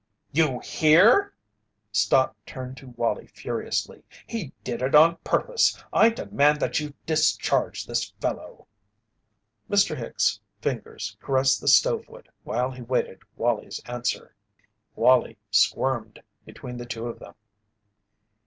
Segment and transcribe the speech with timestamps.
[0.31, 1.31] "You hear?"
[1.91, 4.03] Stott turned to Wallie furiously.
[4.25, 5.77] "He did it on purpose.
[5.93, 8.65] I demand that you discharge this fellow!"
[9.69, 9.95] Mr.
[9.95, 14.33] Hicks' fingers caressed the stove wood while he waited Wallie's answer.
[14.95, 17.35] Wallie squirmed between the two of them.